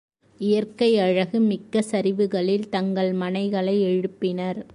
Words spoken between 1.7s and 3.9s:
சரிவுகளில் தங்கள் மனைகளை